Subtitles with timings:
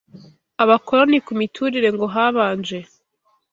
[0.63, 2.79] abakoloni ku miturire ngo habanje